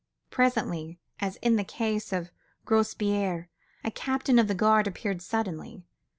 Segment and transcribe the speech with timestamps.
[0.31, 2.31] Presently, as in the case of
[2.65, 3.49] Grospierre,
[3.83, 5.83] a captain of the guard appeared suddenly.